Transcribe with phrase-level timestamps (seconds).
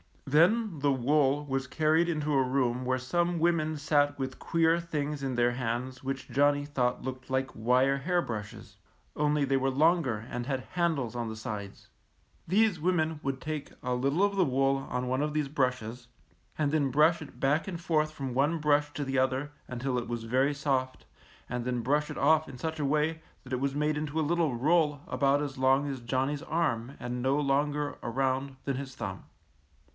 [0.25, 5.21] Then the wool was carried into a room where some women sat with queer things
[5.21, 8.77] in their hands which Johnny thought looked like wire hair brushes,
[9.15, 11.89] only they were longer and had handles on the sides.
[12.47, 13.25] These women NANNIE'S COAT.
[13.25, 13.41] 153 would
[13.79, 16.07] take a little of the wool on one of these brushes
[16.57, 20.07] and then brush it back and forth from one brush to the other until it
[20.07, 21.05] was very soft
[21.49, 24.21] and then brush it off in such a way that it was made into a
[24.21, 29.25] little roll about as long as Johnny's arm and no larger around than his thumb.